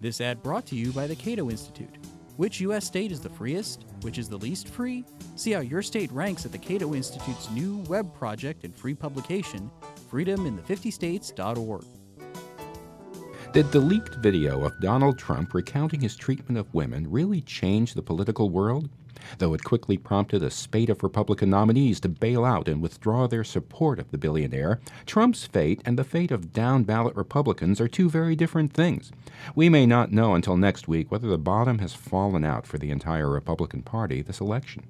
This 0.00 0.20
ad 0.20 0.44
brought 0.44 0.64
to 0.66 0.76
you 0.76 0.92
by 0.92 1.08
the 1.08 1.16
Cato 1.16 1.50
Institute. 1.50 1.98
Which 2.36 2.60
U.S. 2.60 2.86
state 2.86 3.10
is 3.10 3.18
the 3.18 3.28
freest? 3.28 3.84
Which 4.02 4.16
is 4.16 4.28
the 4.28 4.36
least 4.36 4.68
free? 4.68 5.04
See 5.34 5.50
how 5.50 5.58
your 5.58 5.82
state 5.82 6.12
ranks 6.12 6.46
at 6.46 6.52
the 6.52 6.58
Cato 6.58 6.94
Institute's 6.94 7.50
new 7.50 7.78
web 7.88 8.14
project 8.14 8.62
and 8.62 8.72
free 8.72 8.94
publication, 8.94 9.68
freedomin50states.org. 10.08 11.84
Did 13.52 13.72
the 13.72 13.80
leaked 13.80 14.14
video 14.16 14.62
of 14.62 14.80
Donald 14.80 15.18
Trump 15.18 15.52
recounting 15.52 16.00
his 16.00 16.14
treatment 16.14 16.58
of 16.58 16.72
women 16.72 17.10
really 17.10 17.40
change 17.40 17.94
the 17.94 18.02
political 18.02 18.50
world? 18.50 18.88
Though 19.38 19.54
it 19.54 19.64
quickly 19.64 19.96
prompted 19.96 20.42
a 20.42 20.50
spate 20.50 20.90
of 20.90 21.02
Republican 21.02 21.50
nominees 21.50 22.00
to 22.00 22.08
bail 22.08 22.44
out 22.44 22.68
and 22.68 22.82
withdraw 22.82 23.26
their 23.26 23.44
support 23.44 23.98
of 23.98 24.10
the 24.10 24.18
billionaire, 24.18 24.80
Trump's 25.06 25.44
fate 25.44 25.82
and 25.84 25.98
the 25.98 26.04
fate 26.04 26.30
of 26.30 26.52
down 26.52 26.84
ballot 26.84 27.14
Republicans 27.16 27.80
are 27.80 27.88
two 27.88 28.08
very 28.10 28.36
different 28.36 28.72
things. 28.72 29.12
We 29.54 29.68
may 29.68 29.86
not 29.86 30.12
know 30.12 30.34
until 30.34 30.56
next 30.56 30.88
week 30.88 31.10
whether 31.10 31.28
the 31.28 31.38
bottom 31.38 31.78
has 31.78 31.94
fallen 31.94 32.44
out 32.44 32.66
for 32.66 32.78
the 32.78 32.90
entire 32.90 33.30
Republican 33.30 33.82
Party 33.82 34.22
this 34.22 34.40
election. 34.40 34.84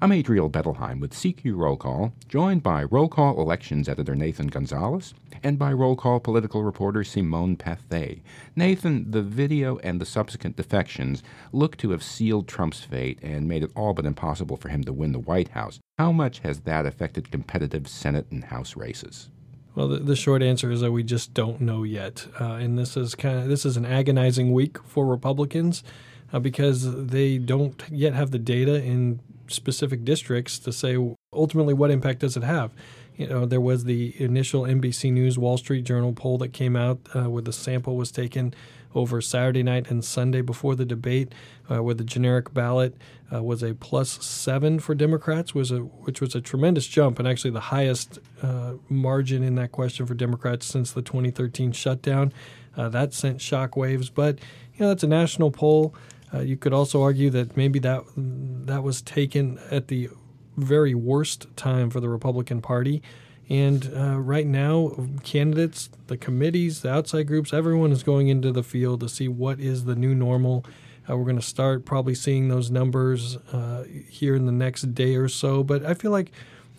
I'm 0.00 0.12
Adriel 0.12 0.48
Bettelheim 0.48 1.00
with 1.00 1.12
CQ 1.12 1.56
Roll 1.56 1.76
Call, 1.76 2.12
joined 2.28 2.62
by 2.62 2.84
Roll 2.84 3.08
Call 3.08 3.40
Elections 3.40 3.88
Editor 3.88 4.14
Nathan 4.14 4.46
Gonzales 4.46 5.12
and 5.42 5.58
by 5.58 5.72
Roll 5.72 5.96
Call 5.96 6.20
political 6.20 6.62
reporter 6.62 7.02
Simone 7.02 7.56
Pathé. 7.56 8.20
Nathan, 8.54 9.10
the 9.10 9.22
video 9.22 9.78
and 9.78 10.00
the 10.00 10.06
subsequent 10.06 10.54
defections 10.54 11.24
look 11.50 11.76
to 11.78 11.90
have 11.90 12.04
sealed 12.04 12.46
Trump's 12.46 12.82
fate 12.82 13.18
and 13.24 13.48
made 13.48 13.64
it 13.64 13.72
all 13.74 13.92
but 13.92 14.06
impossible 14.06 14.56
for 14.56 14.68
him 14.68 14.84
to 14.84 14.92
win 14.92 15.10
the 15.10 15.18
White 15.18 15.48
House. 15.48 15.80
How 15.98 16.12
much 16.12 16.38
has 16.40 16.60
that 16.60 16.86
affected 16.86 17.32
competitive 17.32 17.88
Senate 17.88 18.28
and 18.30 18.44
House 18.44 18.76
races? 18.76 19.30
Well, 19.74 19.88
the, 19.88 19.98
the, 19.98 20.16
short 20.16 20.44
answer 20.44 20.70
is 20.70 20.80
that 20.80 20.92
we 20.92 21.02
just 21.02 21.34
don't 21.34 21.60
know 21.60 21.82
yet, 21.82 22.28
uh, 22.40 22.52
and 22.52 22.78
this 22.78 22.96
is 22.96 23.16
kind 23.16 23.40
of 23.40 23.48
this 23.48 23.64
is 23.64 23.76
an 23.76 23.84
agonizing 23.84 24.52
week 24.52 24.78
for 24.84 25.06
Republicans 25.06 25.82
uh, 26.32 26.38
because 26.38 27.06
they 27.06 27.38
don't 27.38 27.82
yet 27.90 28.14
have 28.14 28.30
the 28.30 28.38
data 28.38 28.82
in 28.82 29.20
specific 29.48 30.04
districts 30.04 30.58
to 30.58 30.72
say 30.72 30.96
ultimately 31.32 31.74
what 31.74 31.90
impact 31.90 32.20
does 32.20 32.36
it 32.36 32.42
have. 32.42 32.72
You 33.16 33.26
know, 33.26 33.46
there 33.46 33.60
was 33.60 33.84
the 33.84 34.14
initial 34.22 34.62
NBC 34.62 35.12
News 35.12 35.38
Wall 35.38 35.56
Street 35.56 35.82
Journal 35.82 36.12
poll 36.12 36.38
that 36.38 36.52
came 36.52 36.76
out 36.76 37.00
uh, 37.14 37.28
where 37.28 37.42
the 37.42 37.52
sample 37.52 37.96
was 37.96 38.12
taken 38.12 38.54
over 38.94 39.20
Saturday 39.20 39.62
night 39.62 39.90
and 39.90 40.04
Sunday 40.04 40.40
before 40.40 40.74
the 40.74 40.84
debate, 40.84 41.32
uh, 41.68 41.82
where 41.82 41.94
the 41.94 42.04
generic 42.04 42.54
ballot 42.54 42.94
uh, 43.32 43.42
was 43.42 43.62
a 43.62 43.74
plus 43.74 44.24
seven 44.24 44.78
for 44.78 44.94
Democrats, 44.94 45.54
was 45.54 45.70
a 45.70 45.78
which 45.78 46.20
was 46.20 46.34
a 46.34 46.40
tremendous 46.40 46.86
jump 46.86 47.18
and 47.18 47.26
actually 47.26 47.50
the 47.50 47.60
highest 47.60 48.18
uh, 48.40 48.74
margin 48.88 49.42
in 49.42 49.56
that 49.56 49.72
question 49.72 50.06
for 50.06 50.14
Democrats 50.14 50.64
since 50.66 50.92
the 50.92 51.02
2013 51.02 51.72
shutdown. 51.72 52.32
Uh, 52.76 52.88
that 52.88 53.12
sent 53.12 53.38
shockwaves, 53.38 54.10
but 54.14 54.38
you 54.74 54.80
know 54.80 54.88
that's 54.88 55.02
a 55.02 55.08
national 55.08 55.50
poll. 55.50 55.94
Uh, 56.32 56.40
you 56.40 56.56
could 56.56 56.72
also 56.72 57.02
argue 57.02 57.30
that 57.30 57.56
maybe 57.56 57.78
that 57.78 58.04
that 58.16 58.82
was 58.82 59.00
taken 59.02 59.58
at 59.70 59.88
the 59.88 60.10
very 60.56 60.94
worst 60.94 61.46
time 61.56 61.90
for 61.90 62.00
the 62.00 62.08
Republican 62.08 62.60
Party. 62.60 63.02
And 63.48 63.90
uh, 63.96 64.18
right 64.18 64.46
now, 64.46 65.08
candidates, 65.22 65.88
the 66.06 66.18
committees, 66.18 66.82
the 66.82 66.92
outside 66.92 67.26
groups, 67.26 67.54
everyone 67.54 67.92
is 67.92 68.02
going 68.02 68.28
into 68.28 68.52
the 68.52 68.62
field 68.62 69.00
to 69.00 69.08
see 69.08 69.26
what 69.26 69.58
is 69.58 69.84
the 69.84 69.96
new 69.96 70.14
normal. 70.14 70.66
Uh, 71.08 71.16
we're 71.16 71.24
going 71.24 71.36
to 71.36 71.42
start 71.42 71.86
probably 71.86 72.14
seeing 72.14 72.48
those 72.48 72.70
numbers 72.70 73.36
uh, 73.52 73.84
here 74.08 74.34
in 74.36 74.44
the 74.44 74.52
next 74.52 74.94
day 74.94 75.16
or 75.16 75.28
so. 75.28 75.64
But 75.64 75.82
I 75.84 75.94
feel 75.94 76.10
like 76.10 76.30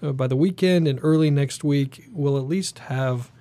uh, 0.03 0.11
by 0.11 0.27
the 0.27 0.35
weekend 0.35 0.87
and 0.87 0.99
early 1.01 1.31
next 1.31 1.63
week, 1.63 2.05
we'll 2.11 2.37
at 2.37 2.43
least 2.43 2.79
have 2.79 3.31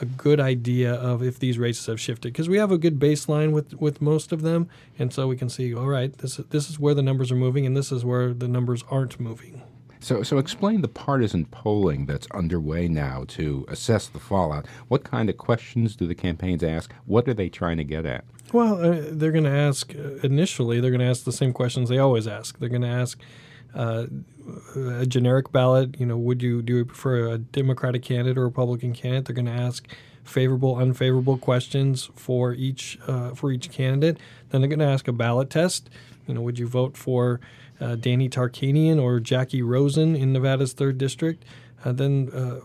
a 0.00 0.04
good 0.04 0.40
idea 0.40 0.92
of 0.94 1.22
if 1.22 1.38
these 1.38 1.58
races 1.58 1.86
have 1.86 2.00
shifted 2.00 2.32
because 2.32 2.48
we 2.48 2.58
have 2.58 2.72
a 2.72 2.78
good 2.78 2.98
baseline 2.98 3.52
with 3.52 3.74
with 3.74 4.00
most 4.00 4.32
of 4.32 4.42
them, 4.42 4.68
and 4.98 5.12
so 5.12 5.26
we 5.26 5.36
can 5.36 5.48
see 5.48 5.74
all 5.74 5.86
right 5.86 6.16
this 6.18 6.36
this 6.36 6.68
is 6.68 6.78
where 6.78 6.94
the 6.94 7.02
numbers 7.02 7.30
are 7.30 7.36
moving, 7.36 7.66
and 7.66 7.76
this 7.76 7.92
is 7.92 8.04
where 8.04 8.32
the 8.32 8.48
numbers 8.48 8.84
aren't 8.90 9.20
moving. 9.20 9.62
So, 10.04 10.22
so 10.22 10.36
explain 10.36 10.82
the 10.82 10.88
partisan 10.88 11.46
polling 11.46 12.04
that's 12.04 12.26
underway 12.34 12.88
now 12.88 13.24
to 13.28 13.64
assess 13.68 14.06
the 14.06 14.18
fallout. 14.18 14.66
What 14.88 15.02
kind 15.02 15.30
of 15.30 15.38
questions 15.38 15.96
do 15.96 16.06
the 16.06 16.14
campaigns 16.14 16.62
ask? 16.62 16.92
What 17.06 17.26
are 17.26 17.32
they 17.32 17.48
trying 17.48 17.78
to 17.78 17.84
get 17.84 18.04
at? 18.04 18.26
Well, 18.52 18.74
uh, 18.84 19.00
they're 19.10 19.32
going 19.32 19.44
to 19.44 19.50
ask 19.50 19.94
uh, 19.94 20.16
initially. 20.22 20.78
They're 20.78 20.90
going 20.90 21.00
to 21.00 21.06
ask 21.06 21.24
the 21.24 21.32
same 21.32 21.54
questions 21.54 21.88
they 21.88 21.96
always 21.96 22.26
ask. 22.26 22.58
They're 22.58 22.68
going 22.68 22.82
to 22.82 22.88
ask 22.88 23.18
uh, 23.74 24.06
a 24.76 25.06
generic 25.06 25.52
ballot. 25.52 25.98
You 25.98 26.06
know, 26.06 26.16
would 26.16 26.42
you 26.42 26.62
do 26.62 26.78
you 26.78 26.84
prefer 26.84 27.28
a 27.28 27.38
Democratic 27.38 28.02
candidate 28.02 28.38
or 28.38 28.44
Republican 28.44 28.92
candidate? 28.92 29.26
They're 29.26 29.34
going 29.34 29.46
to 29.46 29.62
ask 29.62 29.88
favorable, 30.24 30.76
unfavorable 30.76 31.38
questions 31.38 32.10
for 32.16 32.54
each 32.54 32.98
uh, 33.06 33.34
for 33.34 33.52
each 33.52 33.70
candidate. 33.70 34.18
Then 34.50 34.60
they're 34.60 34.68
going 34.68 34.78
to 34.78 34.86
ask 34.86 35.08
a 35.08 35.12
ballot 35.12 35.50
test. 35.50 35.90
You 36.26 36.34
know, 36.34 36.40
would 36.40 36.58
you 36.58 36.66
vote 36.66 36.96
for 36.96 37.40
uh, 37.80 37.96
Danny 37.96 38.28
Tarkanian 38.28 39.00
or 39.00 39.20
Jackie 39.20 39.62
Rosen 39.62 40.16
in 40.16 40.32
Nevada's 40.32 40.72
third 40.72 40.98
district? 40.98 41.44
Uh, 41.84 41.92
then 41.92 42.30
uh, 42.32 42.60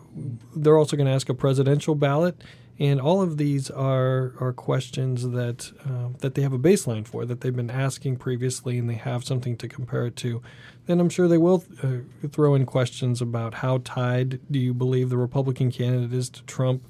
they're 0.55 0.77
also 0.77 0.95
going 0.95 1.07
to 1.07 1.13
ask 1.13 1.27
a 1.27 1.33
presidential 1.33 1.95
ballot. 1.95 2.41
And 2.79 3.01
all 3.01 3.21
of 3.21 3.35
these 3.37 3.69
are 3.69 4.33
are 4.39 4.53
questions 4.53 5.29
that 5.31 5.71
uh, 5.85 6.09
that 6.19 6.35
they 6.35 6.41
have 6.41 6.53
a 6.53 6.59
baseline 6.59 7.05
for, 7.05 7.25
that 7.25 7.41
they've 7.41 7.55
been 7.55 7.69
asking 7.69 8.17
previously, 8.17 8.77
and 8.77 8.89
they 8.89 8.95
have 8.95 9.25
something 9.25 9.57
to 9.57 9.67
compare 9.67 10.05
it 10.05 10.15
to. 10.17 10.41
Then 10.85 11.01
I'm 11.01 11.09
sure 11.09 11.27
they 11.27 11.37
will 11.37 11.65
uh, 11.83 11.97
throw 12.31 12.55
in 12.55 12.65
questions 12.65 13.21
about 13.21 13.55
how 13.55 13.79
tied 13.79 14.39
do 14.49 14.59
you 14.59 14.73
believe 14.73 15.09
the 15.09 15.17
Republican 15.17 15.71
candidate 15.71 16.13
is 16.13 16.29
to 16.29 16.43
Trump, 16.43 16.87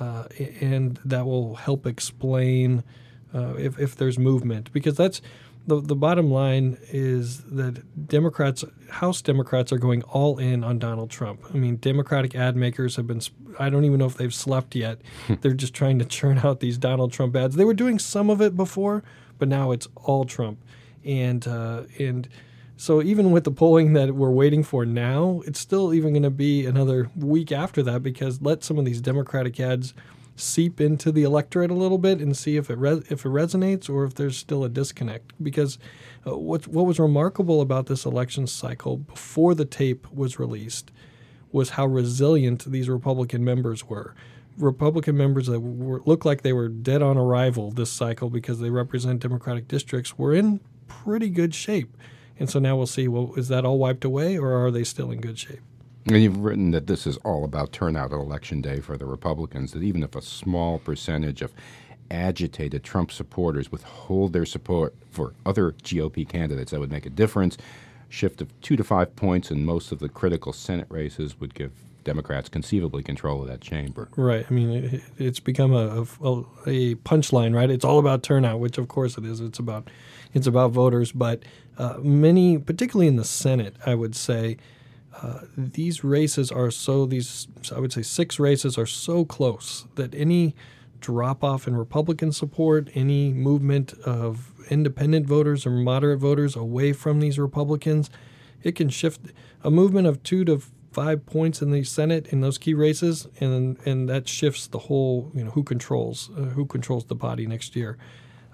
uh, 0.00 0.24
and 0.60 0.98
that 1.04 1.26
will 1.26 1.56
help 1.56 1.86
explain 1.86 2.82
uh, 3.34 3.54
if 3.58 3.78
if 3.78 3.94
there's 3.94 4.18
movement, 4.18 4.72
because 4.72 4.96
that's 4.96 5.20
the 5.66 5.80
the 5.80 5.94
bottom 5.94 6.30
line 6.30 6.78
is 6.90 7.42
that 7.44 8.08
Democrats, 8.08 8.64
House 8.90 9.22
Democrats, 9.22 9.72
are 9.72 9.78
going 9.78 10.02
all 10.04 10.38
in 10.38 10.64
on 10.64 10.78
Donald 10.78 11.10
Trump. 11.10 11.42
I 11.52 11.56
mean, 11.56 11.76
Democratic 11.76 12.34
ad 12.34 12.56
makers 12.56 12.96
have 12.96 13.06
been. 13.06 13.20
I 13.58 13.70
don't 13.70 13.84
even 13.84 13.98
know 13.98 14.06
if 14.06 14.16
they've 14.16 14.34
slept 14.34 14.74
yet. 14.74 15.00
They're 15.40 15.52
just 15.54 15.74
trying 15.74 15.98
to 16.00 16.04
churn 16.04 16.38
out 16.38 16.60
these 16.60 16.78
Donald 16.78 17.12
Trump 17.12 17.36
ads. 17.36 17.56
They 17.56 17.64
were 17.64 17.74
doing 17.74 17.98
some 17.98 18.30
of 18.30 18.40
it 18.40 18.56
before, 18.56 19.02
but 19.38 19.48
now 19.48 19.70
it's 19.70 19.88
all 19.96 20.24
Trump, 20.24 20.58
and 21.04 21.46
uh, 21.46 21.84
and. 21.98 22.28
So 22.74 23.00
even 23.00 23.30
with 23.30 23.44
the 23.44 23.52
polling 23.52 23.92
that 23.92 24.12
we're 24.12 24.32
waiting 24.32 24.64
for 24.64 24.84
now, 24.84 25.42
it's 25.46 25.60
still 25.60 25.94
even 25.94 26.14
going 26.14 26.24
to 26.24 26.30
be 26.30 26.66
another 26.66 27.10
week 27.14 27.52
after 27.52 27.80
that 27.84 28.02
because 28.02 28.42
let 28.42 28.64
some 28.64 28.76
of 28.76 28.84
these 28.84 29.00
Democratic 29.00 29.60
ads 29.60 29.94
seep 30.42 30.80
into 30.80 31.12
the 31.12 31.22
electorate 31.22 31.70
a 31.70 31.74
little 31.74 31.98
bit 31.98 32.20
and 32.20 32.36
see 32.36 32.56
if 32.56 32.70
it 32.70 32.78
re- 32.78 33.02
if 33.08 33.24
it 33.24 33.28
resonates 33.28 33.88
or 33.88 34.04
if 34.04 34.14
there's 34.14 34.36
still 34.36 34.64
a 34.64 34.68
disconnect. 34.68 35.32
Because 35.42 35.78
uh, 36.26 36.36
what 36.36 36.66
what 36.66 36.86
was 36.86 36.98
remarkable 36.98 37.60
about 37.60 37.86
this 37.86 38.04
election 38.04 38.46
cycle 38.46 38.96
before 38.96 39.54
the 39.54 39.64
tape 39.64 40.10
was 40.12 40.38
released 40.38 40.90
was 41.52 41.70
how 41.70 41.86
resilient 41.86 42.64
these 42.64 42.88
Republican 42.88 43.44
members 43.44 43.84
were. 43.88 44.14
Republican 44.58 45.16
members 45.16 45.46
that 45.46 45.60
were, 45.60 46.02
looked 46.04 46.24
like 46.24 46.42
they 46.42 46.52
were 46.52 46.68
dead 46.68 47.02
on 47.02 47.16
arrival 47.16 47.70
this 47.70 47.90
cycle 47.90 48.28
because 48.30 48.60
they 48.60 48.70
represent 48.70 49.20
Democratic 49.20 49.68
districts 49.68 50.18
were 50.18 50.34
in 50.34 50.60
pretty 50.88 51.30
good 51.30 51.54
shape. 51.54 51.96
And 52.38 52.50
so 52.50 52.58
now 52.58 52.76
we'll 52.76 52.86
see 52.86 53.08
well, 53.08 53.32
is 53.36 53.48
that 53.48 53.64
all 53.64 53.78
wiped 53.78 54.04
away 54.04 54.36
or 54.36 54.52
are 54.52 54.70
they 54.70 54.84
still 54.84 55.10
in 55.10 55.20
good 55.20 55.38
shape? 55.38 55.60
And 56.06 56.22
you've 56.22 56.38
written 56.38 56.72
that 56.72 56.86
this 56.86 57.06
is 57.06 57.16
all 57.18 57.44
about 57.44 57.72
turnout 57.72 58.12
on 58.12 58.20
election 58.20 58.60
day 58.60 58.80
for 58.80 58.96
the 58.96 59.06
Republicans, 59.06 59.72
that 59.72 59.82
even 59.82 60.02
if 60.02 60.16
a 60.16 60.22
small 60.22 60.78
percentage 60.78 61.42
of 61.42 61.52
agitated 62.10 62.82
Trump 62.82 63.12
supporters 63.12 63.70
withhold 63.70 64.32
their 64.32 64.44
support 64.44 64.94
for 65.10 65.34
other 65.46 65.72
GOP 65.72 66.28
candidates, 66.28 66.72
that 66.72 66.80
would 66.80 66.90
make 66.90 67.06
a 67.06 67.10
difference. 67.10 67.56
Shift 68.08 68.42
of 68.42 68.60
two 68.60 68.76
to 68.76 68.84
five 68.84 69.16
points 69.16 69.50
in 69.50 69.64
most 69.64 69.92
of 69.92 69.98
the 69.98 70.08
critical 70.08 70.52
Senate 70.52 70.86
races 70.90 71.40
would 71.40 71.54
give 71.54 71.72
Democrats 72.04 72.48
conceivably 72.48 73.02
control 73.02 73.42
of 73.42 73.48
that 73.48 73.60
chamber. 73.60 74.08
Right. 74.16 74.44
I 74.48 74.52
mean, 74.52 74.70
it, 74.70 75.02
it's 75.18 75.40
become 75.40 75.72
a, 75.72 76.02
a, 76.20 76.40
a 76.66 76.94
punchline, 76.96 77.54
right? 77.54 77.70
It's 77.70 77.84
all 77.84 77.98
about 77.98 78.22
turnout, 78.22 78.60
which 78.60 78.76
of 78.76 78.88
course 78.88 79.16
it 79.16 79.24
is. 79.24 79.40
It's 79.40 79.58
about 79.58 79.88
it's 80.34 80.46
about 80.46 80.72
voters, 80.72 81.12
but 81.12 81.42
uh, 81.78 81.98
many, 82.02 82.58
particularly 82.58 83.06
in 83.06 83.16
the 83.16 83.24
Senate, 83.24 83.76
I 83.86 83.94
would 83.94 84.14
say, 84.14 84.56
uh, 85.20 85.40
these 85.56 86.02
races 86.02 86.50
are 86.50 86.70
so 86.70 87.06
these 87.06 87.48
I 87.74 87.80
would 87.80 87.92
say 87.92 88.02
six 88.02 88.38
races 88.38 88.78
are 88.78 88.86
so 88.86 89.24
close 89.24 89.86
that 89.96 90.14
any 90.14 90.54
drop 91.00 91.42
off 91.42 91.66
in 91.66 91.76
Republican 91.76 92.32
support, 92.32 92.88
any 92.94 93.32
movement 93.32 93.92
of 94.04 94.52
independent 94.70 95.26
voters 95.26 95.66
or 95.66 95.70
moderate 95.70 96.20
voters 96.20 96.56
away 96.56 96.92
from 96.92 97.20
these 97.20 97.38
Republicans, 97.38 98.08
it 98.62 98.76
can 98.76 98.88
shift 98.88 99.20
a 99.64 99.70
movement 99.70 100.06
of 100.06 100.22
two 100.22 100.44
to 100.44 100.62
five 100.92 101.26
points 101.26 101.60
in 101.60 101.72
the 101.72 101.82
Senate 101.82 102.28
in 102.28 102.40
those 102.40 102.58
key 102.58 102.74
races, 102.74 103.26
and 103.40 103.76
and 103.84 104.08
that 104.08 104.28
shifts 104.28 104.66
the 104.66 104.78
whole 104.78 105.30
you 105.34 105.44
know 105.44 105.50
who 105.50 105.62
controls 105.62 106.30
uh, 106.36 106.42
who 106.42 106.64
controls 106.64 107.04
the 107.06 107.14
body 107.14 107.46
next 107.46 107.76
year. 107.76 107.98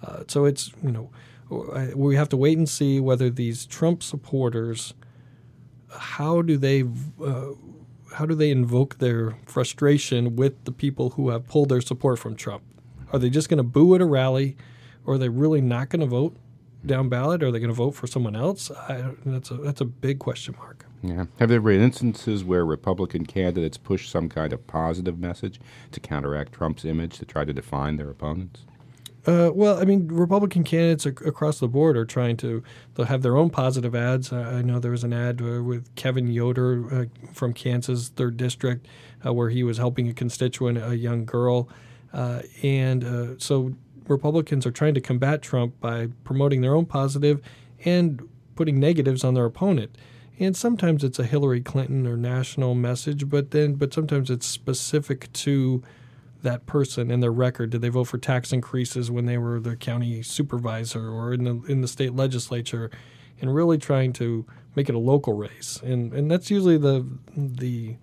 Uh, 0.02 0.22
so 0.26 0.44
it's 0.44 0.72
you 0.82 0.92
know 0.92 1.10
we 1.94 2.14
have 2.14 2.28
to 2.28 2.36
wait 2.36 2.58
and 2.58 2.68
see 2.68 3.00
whether 3.00 3.30
these 3.30 3.66
Trump 3.66 4.02
supporters 4.02 4.94
how 5.96 6.42
do 6.42 6.56
they 6.56 6.82
uh, 7.24 7.52
how 8.14 8.26
do 8.26 8.34
they 8.34 8.50
invoke 8.50 8.98
their 8.98 9.36
frustration 9.46 10.36
with 10.36 10.64
the 10.64 10.72
people 10.72 11.10
who 11.10 11.30
have 11.30 11.46
pulled 11.46 11.68
their 11.68 11.80
support 11.80 12.18
from 12.18 12.36
Trump? 12.36 12.62
Are 13.12 13.18
they 13.18 13.30
just 13.30 13.48
going 13.48 13.58
to 13.58 13.62
boo 13.62 13.94
at 13.94 14.00
a 14.00 14.06
rally, 14.06 14.56
or 15.04 15.14
are 15.14 15.18
they 15.18 15.28
really 15.28 15.60
not 15.60 15.88
going 15.88 16.00
to 16.00 16.06
vote 16.06 16.36
down 16.84 17.08
ballot? 17.08 17.42
Are 17.42 17.50
they 17.50 17.58
going 17.58 17.70
to 17.70 17.74
vote 17.74 17.92
for 17.92 18.06
someone 18.06 18.36
else? 18.36 18.70
I, 18.70 19.12
that's 19.24 19.50
a 19.50 19.54
that's 19.54 19.80
a 19.80 19.84
big 19.84 20.18
question 20.18 20.54
mark. 20.58 20.84
Yeah. 21.02 21.26
Have 21.38 21.48
there 21.48 21.60
been 21.60 21.80
instances 21.80 22.44
where 22.44 22.64
Republican 22.64 23.24
candidates 23.24 23.78
push 23.78 24.08
some 24.08 24.28
kind 24.28 24.52
of 24.52 24.66
positive 24.66 25.18
message 25.18 25.60
to 25.92 26.00
counteract 26.00 26.52
Trump's 26.52 26.84
image 26.84 27.18
to 27.18 27.24
try 27.24 27.44
to 27.44 27.52
define 27.52 27.96
their 27.96 28.10
opponents? 28.10 28.64
Uh, 29.26 29.50
well, 29.52 29.78
I 29.78 29.84
mean, 29.84 30.08
Republican 30.08 30.64
candidates 30.64 31.06
ac- 31.06 31.26
across 31.26 31.58
the 31.58 31.68
board 31.68 31.96
are 31.96 32.06
trying 32.06 32.36
to 32.38 32.62
they'll 32.94 33.06
have 33.06 33.22
their 33.22 33.36
own 33.36 33.50
positive 33.50 33.94
ads. 33.94 34.32
I, 34.32 34.58
I 34.58 34.62
know 34.62 34.78
there 34.78 34.92
was 34.92 35.04
an 35.04 35.12
ad 35.12 35.42
uh, 35.42 35.62
with 35.62 35.94
Kevin 35.96 36.28
Yoder 36.28 36.94
uh, 36.94 37.04
from 37.32 37.52
Kansas 37.52 38.08
third 38.08 38.36
district 38.36 38.86
uh, 39.26 39.32
where 39.32 39.50
he 39.50 39.62
was 39.62 39.78
helping 39.78 40.08
a 40.08 40.14
constituent, 40.14 40.78
a 40.78 40.96
young 40.96 41.24
girl, 41.24 41.68
uh, 42.12 42.42
and 42.62 43.04
uh, 43.04 43.38
so 43.38 43.74
Republicans 44.06 44.64
are 44.66 44.70
trying 44.70 44.94
to 44.94 45.00
combat 45.00 45.42
Trump 45.42 45.78
by 45.80 46.08
promoting 46.24 46.60
their 46.62 46.74
own 46.74 46.86
positive 46.86 47.42
and 47.84 48.26
putting 48.54 48.80
negatives 48.80 49.24
on 49.24 49.34
their 49.34 49.44
opponent. 49.44 49.96
And 50.40 50.56
sometimes 50.56 51.02
it's 51.02 51.18
a 51.18 51.24
Hillary 51.24 51.60
Clinton 51.60 52.06
or 52.06 52.16
national 52.16 52.74
message, 52.74 53.28
but 53.28 53.50
then 53.50 53.74
but 53.74 53.92
sometimes 53.92 54.30
it's 54.30 54.46
specific 54.46 55.32
to 55.34 55.82
that 56.42 56.66
person 56.66 57.10
and 57.10 57.22
their 57.22 57.32
record. 57.32 57.70
Did 57.70 57.82
they 57.82 57.88
vote 57.88 58.04
for 58.04 58.18
tax 58.18 58.52
increases 58.52 59.10
when 59.10 59.26
they 59.26 59.38
were 59.38 59.58
the 59.60 59.76
county 59.76 60.22
supervisor 60.22 61.08
or 61.08 61.32
in 61.32 61.44
the 61.44 61.62
in 61.68 61.80
the 61.80 61.88
state 61.88 62.14
legislature? 62.14 62.90
And 63.40 63.54
really 63.54 63.78
trying 63.78 64.12
to 64.14 64.44
make 64.74 64.88
it 64.88 64.96
a 64.96 64.98
local 64.98 65.34
race. 65.34 65.80
And 65.84 66.12
and 66.12 66.30
that's 66.30 66.50
usually 66.50 66.78
the 66.78 67.06
the 67.36 67.96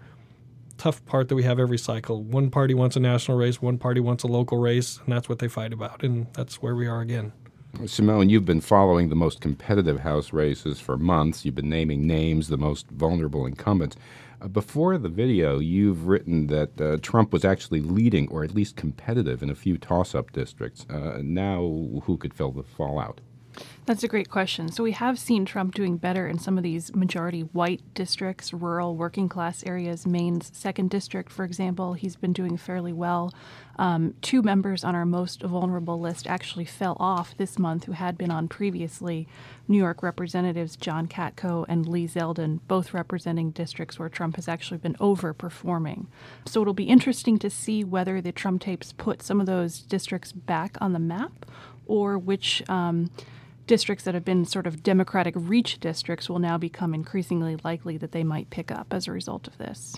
tough 0.77 1.05
part 1.05 1.29
that 1.29 1.35
we 1.35 1.43
have 1.43 1.59
every 1.59 1.77
cycle. 1.77 2.23
One 2.23 2.49
party 2.49 2.73
wants 2.73 2.95
a 2.95 2.99
national 2.99 3.37
race, 3.37 3.61
one 3.61 3.77
party 3.77 4.01
wants 4.01 4.23
a 4.23 4.27
local 4.27 4.57
race, 4.57 4.99
and 5.05 5.13
that's 5.13 5.29
what 5.29 5.39
they 5.39 5.47
fight 5.47 5.73
about. 5.73 6.03
And 6.03 6.27
that's 6.33 6.61
where 6.61 6.75
we 6.75 6.88
are 6.88 7.01
again. 7.01 7.33
Simone, 7.86 8.30
you've 8.30 8.45
been 8.45 8.62
following 8.62 9.10
the 9.10 9.16
most 9.16 9.42
competitive 9.42 10.00
House 10.00 10.33
races 10.33 10.80
for 10.80 10.98
months. 10.98 11.45
You've 11.45 11.56
been 11.56 11.69
naming 11.69 12.07
names, 12.07 12.48
the 12.48 12.57
most 12.57 12.88
vulnerable 12.89 13.45
incumbents. 13.45 13.95
Uh, 14.42 14.48
before 14.48 14.98
the 14.98 15.10
video, 15.10 15.60
you've 15.60 16.07
written 16.07 16.48
that 16.48 16.81
uh, 16.81 16.98
Trump 17.01 17.31
was 17.31 17.45
actually 17.45 17.81
leading, 17.81 18.27
or 18.30 18.44
at 18.44 18.56
least 18.56 18.75
competitive, 18.75 19.44
in 19.44 19.50
a 19.50 19.56
few 19.56 19.77
toss 19.77 20.16
up 20.16 20.31
districts. 20.31 20.86
Uh, 20.89 21.19
now, 21.22 21.60
who 22.04 22.18
could 22.18 22.33
fill 22.33 22.51
the 22.51 22.63
fallout? 22.63 23.22
That's 23.86 24.04
a 24.04 24.07
great 24.07 24.30
question. 24.30 24.72
So 24.72 24.83
we 24.83 24.92
have 24.94 25.19
seen 25.19 25.45
Trump 25.45 25.75
doing 25.75 25.98
better 25.98 26.27
in 26.27 26.39
some 26.39 26.57
of 26.57 26.63
these 26.63 26.94
majority 26.95 27.42
white 27.42 27.81
districts, 27.94 28.51
rural 28.51 28.95
working 28.95 29.30
class 29.30 29.63
areas. 29.63 30.07
Maine's 30.07 30.51
second 30.54 30.89
district, 30.89 31.31
for 31.31 31.45
example, 31.45 31.94
he's 31.94 32.16
been 32.16 32.33
doing 32.33 32.57
fairly 32.57 32.94
well. 32.94 33.31
Um, 33.77 34.13
two 34.22 34.42
members 34.42 34.83
on 34.83 34.95
our 34.95 35.06
most 35.06 35.42
vulnerable 35.42 36.00
list 36.00 36.27
actually 36.27 36.66
fell 36.66 36.95
off 37.00 37.36
this 37.38 37.60
month 37.60 37.86
who 37.86 37.92
had 37.92 38.18
been 38.18 38.31
on 38.31 38.48
previously. 38.48 39.27
New 39.68 39.77
York 39.77 40.01
Representatives 40.04 40.75
John 40.75 41.07
Katko 41.07 41.66
and 41.68 41.88
Lee 41.88 42.07
Zeldin, 42.07 42.60
both 42.68 42.94
representing 42.94 43.51
districts 43.51 44.00
where 44.00 44.10
Trump 44.10 44.36
has 44.36 44.48
actually 44.48 44.77
been 44.77 44.95
overperforming. 44.95 46.07
So 46.45 46.62
it'll 46.62 46.74
be 46.74 46.86
interesting 46.86 47.38
to 47.39 47.50
see 47.50 47.83
whether 47.83 48.22
the 48.22 48.31
Trump 48.31 48.62
tapes 48.62 48.94
put 48.94 49.22
some 49.22 49.39
of 49.39 49.45
those 49.45 49.80
districts 49.80 50.31
back 50.31 50.77
on 50.80 50.94
the 50.94 51.00
map 51.00 51.45
or 51.86 52.18
which. 52.18 52.68
Um, 52.69 53.10
districts 53.68 54.06
that 54.06 54.13
have 54.13 54.24
been 54.24 54.45
sort 54.45 54.68
of 54.68 54.83
Democratic 54.83 55.33
reach 55.36 55.80
districts 55.80 56.30
will 56.30 56.38
now 56.38 56.56
become 56.56 56.94
increasingly 56.94 57.57
likely 57.63 57.98
that 57.98 58.12
they 58.12 58.24
might 58.24 58.50
pick 58.51 58.72
up 58.72 58.94
as 58.94 59.07
a 59.07 59.12
result 59.12 59.48
of 59.48 59.57
this. 59.57 59.95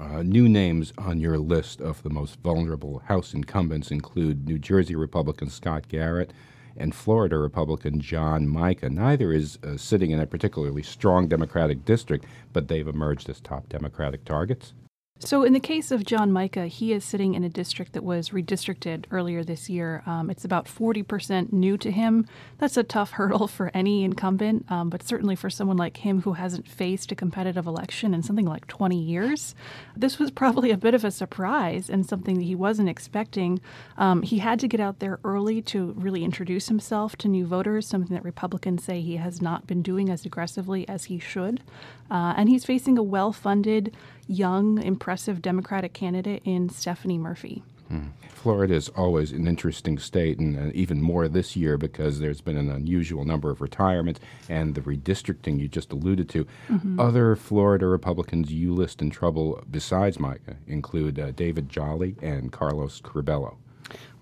Uh, 0.00 0.22
new 0.22 0.48
names 0.48 0.92
on 0.96 1.18
your 1.18 1.38
list 1.38 1.80
of 1.80 2.04
the 2.04 2.10
most 2.10 2.38
vulnerable 2.38 3.00
House 3.06 3.34
incumbents 3.34 3.90
include 3.90 4.46
New 4.46 4.56
Jersey 4.56 4.94
Republican 4.94 5.50
Scott 5.50 5.88
Garrett 5.88 6.32
and 6.76 6.94
Florida 6.94 7.36
Republican 7.36 7.98
John 7.98 8.48
Mica. 8.48 8.88
Neither 8.88 9.32
is 9.32 9.58
uh, 9.64 9.76
sitting 9.76 10.12
in 10.12 10.20
a 10.20 10.26
particularly 10.26 10.84
strong 10.84 11.26
Democratic 11.26 11.84
district, 11.84 12.26
but 12.52 12.68
they've 12.68 12.86
emerged 12.86 13.28
as 13.28 13.40
top 13.40 13.68
Democratic 13.68 14.24
targets. 14.24 14.72
So, 15.20 15.42
in 15.42 15.52
the 15.52 15.58
case 15.58 15.90
of 15.90 16.04
John 16.04 16.32
Mica, 16.32 16.68
he 16.68 16.92
is 16.92 17.04
sitting 17.04 17.34
in 17.34 17.42
a 17.42 17.48
district 17.48 17.92
that 17.94 18.04
was 18.04 18.28
redistricted 18.28 19.06
earlier 19.10 19.42
this 19.42 19.68
year. 19.68 20.04
Um, 20.06 20.30
it's 20.30 20.44
about 20.44 20.66
40% 20.66 21.52
new 21.52 21.76
to 21.76 21.90
him. 21.90 22.24
That's 22.58 22.76
a 22.76 22.84
tough 22.84 23.10
hurdle 23.18 23.48
for 23.48 23.72
any 23.74 24.04
incumbent, 24.04 24.70
um, 24.70 24.90
but 24.90 25.02
certainly 25.02 25.34
for 25.34 25.50
someone 25.50 25.76
like 25.76 25.98
him 25.98 26.22
who 26.22 26.34
hasn't 26.34 26.68
faced 26.68 27.10
a 27.10 27.16
competitive 27.16 27.66
election 27.66 28.14
in 28.14 28.22
something 28.22 28.46
like 28.46 28.68
20 28.68 28.96
years. 28.96 29.56
This 29.96 30.20
was 30.20 30.30
probably 30.38 30.70
a 30.70 30.76
bit 30.76 30.94
of 30.94 31.04
a 31.04 31.10
surprise 31.10 31.90
and 31.90 32.06
something 32.06 32.36
that 32.36 32.44
he 32.44 32.54
wasn't 32.54 32.88
expecting. 32.88 33.60
Um, 33.96 34.22
he 34.22 34.38
had 34.38 34.60
to 34.60 34.68
get 34.68 34.78
out 34.78 35.00
there 35.00 35.18
early 35.24 35.60
to 35.62 35.94
really 35.96 36.22
introduce 36.22 36.68
himself 36.68 37.16
to 37.16 37.28
new 37.28 37.44
voters, 37.44 37.88
something 37.88 38.14
that 38.14 38.24
Republicans 38.24 38.84
say 38.84 39.00
he 39.00 39.16
has 39.16 39.42
not 39.42 39.66
been 39.66 39.82
doing 39.82 40.10
as 40.10 40.24
aggressively 40.24 40.88
as 40.88 41.06
he 41.06 41.18
should. 41.18 41.60
Uh, 42.08 42.34
and 42.36 42.48
he's 42.48 42.64
facing 42.64 42.96
a 42.96 43.02
well 43.02 43.32
funded, 43.32 43.94
young, 44.28 44.80
impressive 44.82 45.42
Democratic 45.42 45.92
candidate 45.92 46.42
in 46.44 46.68
Stephanie 46.68 47.18
Murphy. 47.18 47.62
Hmm. 47.88 48.08
Florida 48.28 48.74
is 48.74 48.88
always 48.90 49.32
an 49.32 49.48
interesting 49.48 49.98
state, 49.98 50.38
and 50.38 50.58
uh, 50.58 50.70
even 50.74 51.00
more 51.02 51.26
this 51.26 51.56
year 51.56 51.76
because 51.76 52.20
there's 52.20 52.40
been 52.40 52.56
an 52.56 52.70
unusual 52.70 53.24
number 53.24 53.50
of 53.50 53.60
retirements 53.60 54.20
and 54.48 54.74
the 54.74 54.82
redistricting 54.82 55.58
you 55.58 55.68
just 55.68 55.90
alluded 55.90 56.28
to. 56.28 56.46
Mm-hmm. 56.68 57.00
Other 57.00 57.34
Florida 57.34 57.86
Republicans 57.86 58.52
you 58.52 58.74
list 58.74 59.00
in 59.00 59.10
trouble 59.10 59.64
besides 59.70 60.20
Mica 60.20 60.56
include 60.66 61.18
uh, 61.18 61.32
David 61.32 61.68
Jolly 61.68 62.14
and 62.22 62.52
Carlos 62.52 63.00
Curbelo. 63.00 63.56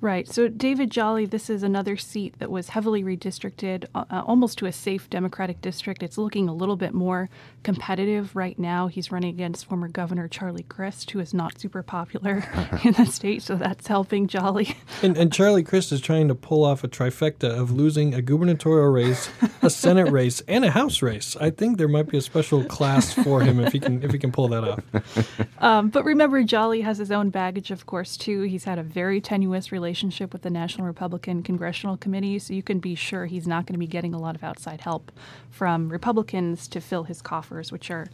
Right. 0.01 0.29
So, 0.29 0.49
David 0.49 0.91
Jolly, 0.91 1.25
this 1.25 1.49
is 1.49 1.63
another 1.63 1.97
seat 1.97 2.39
that 2.39 2.51
was 2.51 2.69
heavily 2.69 3.03
redistricted 3.03 3.87
uh, 3.95 4.05
uh, 4.11 4.23
almost 4.27 4.59
to 4.59 4.67
a 4.67 4.73
safe 4.73 5.09
Democratic 5.09 5.63
district. 5.63 6.03
It's 6.03 6.19
looking 6.19 6.49
a 6.49 6.55
little 6.55 6.77
bit 6.77 6.93
more 6.93 7.31
competitive 7.63 8.37
right 8.37 8.59
now. 8.59 8.89
He's 8.89 9.11
running 9.11 9.31
against 9.31 9.65
former 9.65 9.89
Governor 9.89 10.29
Charlie 10.29 10.65
Crist, 10.65 11.11
who 11.13 11.21
is 11.21 11.33
not 11.33 11.59
super 11.59 11.83
popular 11.83 12.45
in 12.85 12.93
the 12.93 13.07
state, 13.07 13.43
so 13.43 13.57
that's 13.57 13.87
helping 13.87 14.29
Jolly. 14.29 14.77
And, 15.03 15.17
and, 15.17 15.33
Charlie 15.33 15.63
Crist 15.63 15.93
is 15.93 16.01
trying 16.01 16.29
to 16.29 16.35
pull 16.35 16.65
off 16.65 16.85
a 16.85 16.89
trifecta 16.89 17.49
of 17.49 17.71
losing 17.71 18.13
a 18.15 18.21
gubernatorial 18.21 18.89
race, 18.89 19.31
a 19.63 19.71
Senate 19.71 20.11
race, 20.11 20.43
and 20.47 20.65
a 20.65 20.71
House 20.71 21.01
race. 21.01 21.37
I 21.41 21.51
think 21.51 21.79
there 21.79 21.89
might 21.89 22.09
be 22.09 22.19
a 22.19 22.23
special 22.23 22.65
class 22.65 23.15
for 23.15 23.41
him 23.41 23.61
if 23.61 23.73
he 23.73 23.81
can 23.81 24.03
if 24.03 24.13
he 24.13 24.19
can 24.19 24.31
pull 24.31 24.49
that 24.49 24.65
off. 24.65 24.85
Um, 25.59 25.89
but 25.89 26.05
remember, 26.05 26.43
Jolly 26.43 26.83
has 26.83 26.99
his 26.99 27.11
own 27.11 27.31
baggage, 27.31 27.71
of 27.71 27.87
course, 27.87 28.19
too. 28.19 28.43
He's 28.43 28.65
had 28.65 28.79
a 28.79 28.83
very 28.83 29.23
tenuous 29.23 29.73
relationship 29.73 29.86
relationship 29.87 30.33
with 30.33 30.43
the 30.43 30.51
National 30.51 30.85
Republican 30.85 31.45
Congressional 31.45 31.97
Committee, 31.97 32.41
so 32.41 32.53
you 32.53 32.63
can 32.63 32.81
be 32.81 32.97
sure 32.97 33.27
he's 33.27 33.47
not 33.47 33.67
going 33.67 33.75
to 33.75 33.79
be 33.79 33.87
getting 33.87 34.13
a 34.13 34.19
lot 34.19 34.35
of 34.35 34.43
outside 34.43 34.81
help 34.81 35.13
from 35.49 35.89
Republicans 35.91 36.67
to 36.67 36.81
fill 36.81 37.05
his 37.05 37.23
coffers, 37.23 37.71
which 37.71 37.89
are 37.89 38.09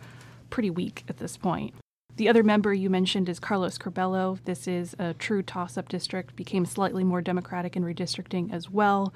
pretty 0.50 0.68
weak 0.68 1.02
at 1.08 1.16
this 1.16 1.38
point. 1.38 1.72
The 2.16 2.28
other 2.28 2.42
member 2.42 2.74
you 2.74 2.90
mentioned 2.90 3.26
is 3.30 3.40
Carlos 3.40 3.78
Curbelo. 3.78 4.38
This 4.44 4.68
is 4.68 4.94
a 4.98 5.14
true 5.14 5.42
toss 5.42 5.78
up 5.78 5.88
district, 5.88 6.36
became 6.36 6.66
slightly 6.66 7.04
more 7.04 7.22
Democratic 7.22 7.74
in 7.74 7.84
redistricting 7.84 8.52
as 8.52 8.68
well. 8.68 9.14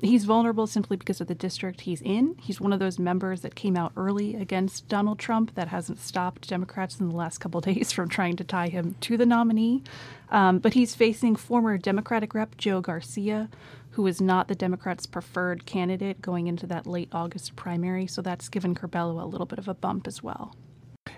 He's 0.00 0.24
vulnerable 0.24 0.68
simply 0.68 0.96
because 0.96 1.20
of 1.20 1.26
the 1.26 1.34
district 1.34 1.80
he's 1.80 2.00
in. 2.02 2.36
He's 2.40 2.60
one 2.60 2.72
of 2.72 2.78
those 2.78 3.00
members 3.00 3.40
that 3.40 3.56
came 3.56 3.76
out 3.76 3.92
early 3.96 4.36
against 4.36 4.88
Donald 4.88 5.18
Trump 5.18 5.56
that 5.56 5.68
hasn't 5.68 5.98
stopped 5.98 6.48
Democrats 6.48 7.00
in 7.00 7.08
the 7.08 7.16
last 7.16 7.38
couple 7.38 7.60
days 7.62 7.90
from 7.90 8.08
trying 8.08 8.36
to 8.36 8.44
tie 8.44 8.68
him 8.68 8.94
to 9.00 9.16
the 9.16 9.26
nominee. 9.26 9.82
Um, 10.30 10.60
but 10.60 10.74
he's 10.74 10.94
facing 10.94 11.34
former 11.34 11.76
Democratic 11.78 12.32
Rep 12.32 12.56
Joe 12.56 12.80
Garcia, 12.80 13.48
who 13.90 14.06
is 14.06 14.20
not 14.20 14.46
the 14.46 14.54
Democrats' 14.54 15.06
preferred 15.06 15.66
candidate 15.66 16.22
going 16.22 16.46
into 16.46 16.66
that 16.68 16.86
late 16.86 17.08
August 17.10 17.56
primary. 17.56 18.06
So 18.06 18.22
that's 18.22 18.48
given 18.48 18.76
Curbelo 18.76 19.20
a 19.20 19.26
little 19.26 19.46
bit 19.46 19.58
of 19.58 19.66
a 19.66 19.74
bump 19.74 20.06
as 20.06 20.22
well. 20.22 20.54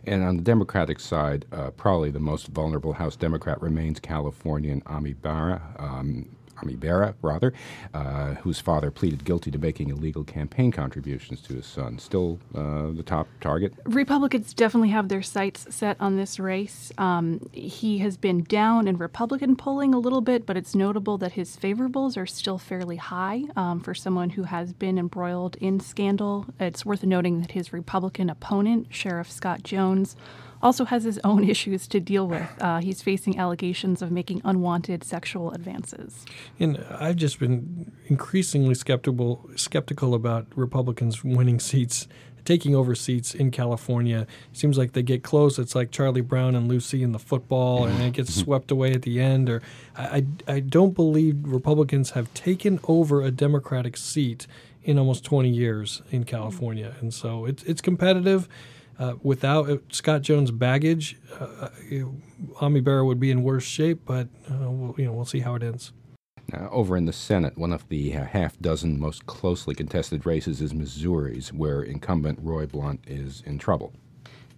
And 0.04 0.22
on 0.22 0.36
the 0.36 0.42
Democratic 0.42 1.00
side, 1.00 1.44
uh, 1.52 1.70
probably 1.72 2.10
the 2.10 2.20
most 2.20 2.46
vulnerable 2.48 2.94
House 2.94 3.16
Democrat 3.16 3.60
remains 3.60 4.00
Californian 4.00 4.82
Ami 4.86 5.12
Bera. 5.12 5.60
Um, 5.78 6.30
Ami 6.62 6.76
Bera, 6.76 7.14
rather, 7.22 7.52
uh, 7.94 8.34
whose 8.34 8.60
father 8.60 8.90
pleaded 8.90 9.24
guilty 9.24 9.50
to 9.50 9.58
making 9.58 9.90
illegal 9.90 10.24
campaign 10.24 10.72
contributions 10.72 11.40
to 11.42 11.54
his 11.54 11.66
son. 11.66 11.98
Still 11.98 12.38
uh, 12.54 12.90
the 12.92 13.02
top 13.04 13.28
target? 13.40 13.72
Republicans 13.84 14.54
definitely 14.54 14.90
have 14.90 15.08
their 15.08 15.22
sights 15.22 15.66
set 15.74 15.96
on 16.00 16.16
this 16.16 16.38
race. 16.38 16.92
Um, 16.98 17.48
he 17.52 17.98
has 17.98 18.16
been 18.16 18.44
down 18.44 18.88
in 18.88 18.96
Republican 18.96 19.56
polling 19.56 19.94
a 19.94 19.98
little 19.98 20.20
bit, 20.20 20.46
but 20.46 20.56
it's 20.56 20.74
notable 20.74 21.18
that 21.18 21.32
his 21.32 21.56
favorables 21.56 22.16
are 22.16 22.26
still 22.26 22.58
fairly 22.58 22.96
high 22.96 23.44
um, 23.56 23.80
for 23.80 23.94
someone 23.94 24.30
who 24.30 24.44
has 24.44 24.72
been 24.72 24.98
embroiled 24.98 25.56
in 25.56 25.80
scandal. 25.80 26.46
It's 26.58 26.84
worth 26.84 27.04
noting 27.04 27.40
that 27.40 27.52
his 27.52 27.72
Republican 27.72 28.30
opponent, 28.30 28.88
Sheriff 28.90 29.30
Scott 29.30 29.62
Jones, 29.62 30.16
also 30.62 30.84
has 30.84 31.04
his 31.04 31.18
own 31.24 31.44
issues 31.48 31.86
to 31.88 32.00
deal 32.00 32.26
with. 32.26 32.48
Uh, 32.60 32.80
he's 32.80 33.02
facing 33.02 33.38
allegations 33.38 34.02
of 34.02 34.10
making 34.10 34.40
unwanted 34.44 35.04
sexual 35.04 35.52
advances. 35.52 36.24
And 36.58 36.84
I've 36.90 37.16
just 37.16 37.38
been 37.38 37.92
increasingly 38.06 38.74
skeptical 38.74 39.48
skeptical 39.56 40.14
about 40.14 40.46
Republicans 40.54 41.24
winning 41.24 41.60
seats 41.60 42.08
taking 42.44 42.74
over 42.74 42.94
seats 42.94 43.34
in 43.34 43.50
California. 43.50 44.26
Seems 44.52 44.78
like 44.78 44.92
they 44.92 45.02
get 45.02 45.22
close. 45.22 45.58
It's 45.58 45.74
like 45.74 45.90
Charlie 45.90 46.20
Brown 46.20 46.54
and 46.54 46.68
Lucy 46.68 47.02
in 47.02 47.12
the 47.12 47.18
football, 47.18 47.84
and 47.84 48.02
it 48.02 48.14
gets 48.14 48.34
swept 48.34 48.70
away 48.70 48.92
at 48.92 49.02
the 49.02 49.20
end. 49.20 49.48
Or 49.48 49.62
I, 49.96 50.24
I, 50.48 50.54
I 50.54 50.60
don't 50.60 50.94
believe 50.94 51.36
Republicans 51.42 52.10
have 52.10 52.32
taken 52.34 52.80
over 52.84 53.22
a 53.22 53.30
Democratic 53.30 53.96
seat 53.96 54.46
in 54.82 54.98
almost 54.98 55.24
20 55.24 55.48
years 55.48 56.02
in 56.10 56.24
California, 56.24 56.94
and 57.00 57.12
so 57.12 57.44
it's 57.44 57.62
it's 57.64 57.80
competitive. 57.80 58.48
Uh, 59.00 59.14
without 59.22 59.70
uh, 59.70 59.78
Scott 59.90 60.20
Jones' 60.20 60.50
baggage, 60.50 61.18
uh, 61.40 61.44
uh 61.44 62.04
Ami 62.60 62.80
Bera 62.80 63.02
would 63.02 63.18
be 63.18 63.30
in 63.30 63.42
worse 63.42 63.64
shape. 63.64 64.02
But 64.04 64.28
uh, 64.50 64.70
we'll, 64.70 64.94
you 64.98 65.06
know, 65.06 65.12
we'll 65.12 65.24
see 65.24 65.40
how 65.40 65.54
it 65.54 65.62
ends. 65.62 65.92
Over 66.70 66.96
in 66.96 67.06
the 67.06 67.12
Senate, 67.12 67.56
one 67.56 67.72
of 67.72 67.88
the 67.88 68.14
uh, 68.14 68.24
half 68.24 68.58
dozen 68.58 69.00
most 69.00 69.24
closely 69.24 69.74
contested 69.74 70.26
races 70.26 70.60
is 70.60 70.74
Missouri's, 70.74 71.50
where 71.52 71.82
incumbent 71.82 72.40
Roy 72.42 72.66
Blunt 72.66 73.00
is 73.06 73.42
in 73.46 73.56
trouble. 73.56 73.94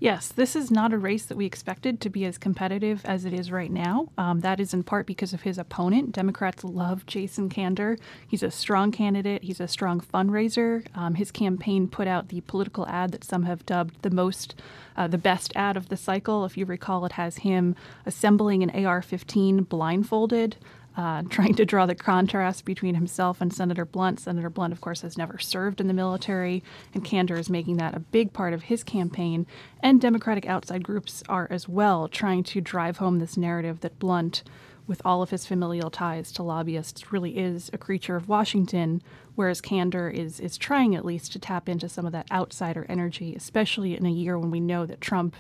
Yes, 0.03 0.27
this 0.27 0.57
is 0.57 0.69
not 0.69 0.93
a 0.93 0.99
race 0.99 1.27
that 1.27 1.37
we 1.37 1.47
expected 1.47 2.01
to 2.01 2.11
be 2.11 2.25
as 2.25 2.37
competitive 2.37 3.05
as 3.05 3.25
it 3.25 3.33
is 3.33 3.53
right 3.53 3.71
now. 3.71 4.09
Um, 4.19 4.41
that 4.41 4.59
is 4.59 4.75
in 4.75 4.83
part 4.83 5.07
because 5.07 5.33
of 5.33 5.43
his 5.43 5.59
opponent. 5.59 6.11
Democrats 6.11 6.65
love 6.65 7.07
Jason 7.07 7.49
Kander. 7.49 7.97
He's 8.27 8.43
a 8.43 8.51
strong 8.51 8.91
candidate, 8.91 9.45
he's 9.45 9.61
a 9.61 9.69
strong 9.69 10.01
fundraiser. 10.01 10.85
Um, 10.97 11.15
his 11.15 11.31
campaign 11.31 11.87
put 11.87 12.09
out 12.09 12.31
the 12.31 12.41
political 12.41 12.85
ad 12.89 13.13
that 13.13 13.23
some 13.23 13.45
have 13.45 13.65
dubbed 13.65 14.03
the 14.03 14.11
most, 14.11 14.57
uh, 14.97 15.07
the 15.07 15.19
best 15.19 15.53
ad 15.55 15.77
of 15.77 15.89
the 15.89 15.97
cycle. 15.97 16.45
If 16.45 16.57
you 16.57 16.67
recall, 16.67 17.07
it 17.07 17.13
has 17.13 17.37
him 17.37 17.77
assembling 18.05 18.65
an 18.65 18.85
AR 18.85 19.03
15 19.03 19.63
blindfolded 19.63 20.57
uh, 20.97 21.23
trying 21.31 21.55
to 21.55 21.65
draw 21.65 21.87
the 21.87 21.95
contrast 21.95 22.65
between 22.65 22.95
himself 22.95 23.41
and 23.41 23.53
Senator 23.53 23.85
Blunt. 23.85 24.21
Senator 24.21 24.51
Blunt, 24.51 24.73
of 24.73 24.81
course, 24.81 25.03
has 25.03 25.19
never 25.19 25.39
served 25.39 25.81
in 25.81 25.89
the 25.89 25.95
military, 25.95 26.63
and 26.95 27.05
Kander 27.05 27.39
is 27.39 27.51
making 27.51 27.77
that 27.79 27.95
a 27.95 28.01
big 28.01 28.33
part 28.33 28.53
of 28.53 28.65
his 28.65 28.85
campaign. 28.85 29.47
And 29.81 30.01
Democratic 30.01 30.47
outside 30.47 30.85
groups 30.85 31.23
are 31.29 31.49
as 31.51 31.69
well 31.69 32.09
trying 32.09 32.45
to 32.45 32.61
drive 32.61 32.99
home 32.99 33.19
this 33.19 33.37
narrative 33.37 33.81
that 33.81 33.99
Blunt, 33.99 34.43
with 34.87 35.03
all 35.05 35.23
of 35.23 35.31
his 35.31 35.47
familial 35.47 35.91
ties 35.91 36.33
to 36.33 36.43
lobbyists, 36.43 37.13
really 37.13 37.39
is 37.39 37.71
a 37.73 37.79
creature 37.79 38.17
of 38.17 38.29
Washington, 38.29 39.03
whereas 39.35 39.61
Kander 39.61 40.13
is, 40.13 40.41
is 40.41 40.59
trying 40.59 40.95
at 40.95 41.05
least 41.05 41.33
to 41.33 41.39
tap 41.39 41.69
into 41.69 41.89
some 41.89 42.05
of 42.05 42.13
that 42.13 42.31
outsider 42.31 42.85
energy, 42.89 43.35
especially 43.35 43.97
in 43.97 44.07
a 44.07 44.11
year 44.11 44.39
when 44.39 44.51
we 44.51 44.61
know 44.61 44.85
that 44.87 45.01
Trump 45.01 45.37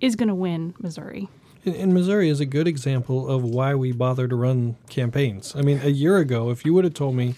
is 0.00 0.16
going 0.16 0.28
to 0.28 0.34
win 0.34 0.74
Missouri. 0.78 1.28
And, 1.64 1.92
Missouri 1.92 2.30
is 2.30 2.40
a 2.40 2.46
good 2.46 2.66
example 2.66 3.28
of 3.28 3.44
why 3.44 3.74
we 3.74 3.92
bother 3.92 4.26
to 4.26 4.34
run 4.34 4.76
campaigns. 4.88 5.54
I 5.54 5.60
mean, 5.60 5.80
a 5.82 5.90
year 5.90 6.16
ago, 6.16 6.50
if 6.50 6.64
you 6.64 6.72
would 6.72 6.84
have 6.84 6.94
told 6.94 7.16
me 7.16 7.34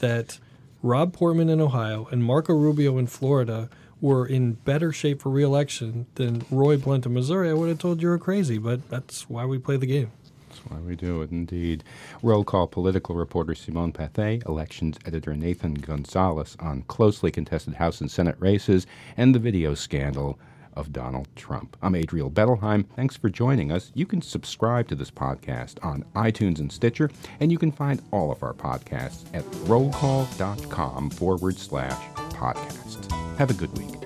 that 0.00 0.38
Rob 0.82 1.14
Portman 1.14 1.48
in 1.48 1.60
Ohio 1.60 2.06
and 2.10 2.22
Marco 2.22 2.52
Rubio 2.52 2.98
in 2.98 3.06
Florida 3.06 3.70
were 4.02 4.26
in 4.26 4.52
better 4.52 4.92
shape 4.92 5.22
for 5.22 5.30
reelection 5.30 6.06
than 6.16 6.44
Roy 6.50 6.76
Blunt 6.76 7.06
in 7.06 7.14
Missouri, 7.14 7.48
I 7.48 7.54
would 7.54 7.70
have 7.70 7.78
told 7.78 8.02
you 8.02 8.08
were 8.08 8.18
crazy. 8.18 8.58
But 8.58 8.90
that's 8.90 9.30
why 9.30 9.46
we 9.46 9.58
play 9.58 9.78
the 9.78 9.86
game. 9.86 10.10
That's 10.50 10.66
why 10.66 10.78
we 10.80 10.94
do 10.94 11.22
it, 11.22 11.30
indeed. 11.30 11.82
Roll 12.22 12.44
call 12.44 12.66
political 12.66 13.14
reporter 13.14 13.54
Simone 13.54 13.92
Pathé, 13.92 14.46
elections 14.46 14.98
editor 15.06 15.34
Nathan 15.34 15.74
Gonzales 15.74 16.58
on 16.60 16.82
closely 16.88 17.30
contested 17.30 17.74
House 17.74 18.02
and 18.02 18.10
Senate 18.10 18.36
races, 18.38 18.86
and 19.16 19.34
the 19.34 19.38
video 19.38 19.72
scandal 19.72 20.38
of 20.74 20.92
Donald 20.92 21.28
Trump. 21.36 21.76
I'm 21.82 21.94
Adriel 21.94 22.30
Bettelheim. 22.30 22.86
Thanks 22.96 23.16
for 23.16 23.28
joining 23.28 23.70
us. 23.70 23.92
You 23.94 24.06
can 24.06 24.22
subscribe 24.22 24.88
to 24.88 24.94
this 24.94 25.10
podcast 25.10 25.84
on 25.84 26.04
iTunes 26.14 26.58
and 26.58 26.72
Stitcher, 26.72 27.10
and 27.40 27.52
you 27.52 27.58
can 27.58 27.72
find 27.72 28.02
all 28.10 28.30
of 28.30 28.42
our 28.42 28.54
podcasts 28.54 29.24
at 29.34 29.44
rollcall.com 29.66 31.10
forward 31.10 31.56
slash 31.56 32.02
podcast. 32.16 33.10
Have 33.38 33.50
a 33.50 33.54
good 33.54 33.76
week. 33.76 34.01